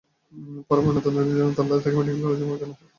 [0.67, 2.87] পরে ময়নাতদন্তের জন্য তাঁর লাশ ঢাকা মেডিকেল কলেজের মর্গে আনা হয়।